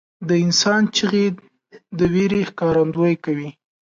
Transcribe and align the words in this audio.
•د 0.27 0.29
انسان 0.45 0.81
چیغې 0.95 1.25
د 1.97 1.99
وېرې 2.13 2.41
ښکارندویي 2.49 3.15
کوي. 3.25 3.49